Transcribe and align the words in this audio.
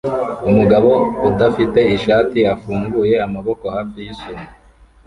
Umugabo 0.49 0.91
udafite 1.29 1.79
ishati 1.95 2.39
afunguye 2.53 3.13
amaboko 3.25 3.65
hafi 3.75 3.97
yisumo 4.05 4.45